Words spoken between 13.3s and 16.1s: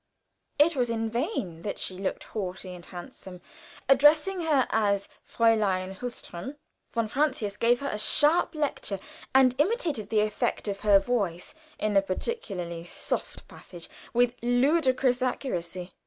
passage with ludicrous accuracy.